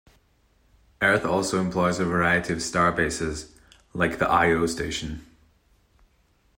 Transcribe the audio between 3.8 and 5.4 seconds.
like the Io station.